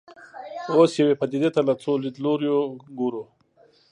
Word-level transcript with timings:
اوس 0.75 0.91
یوې 1.01 1.15
پدیدې 1.21 1.49
ته 1.55 1.61
له 1.67 1.73
څو 1.81 1.91
لیدلوریو 2.03 2.57
ګورو. 2.99 3.23